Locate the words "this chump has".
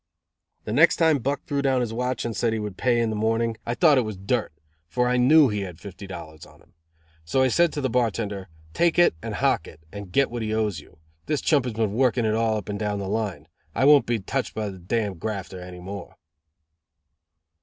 11.27-11.75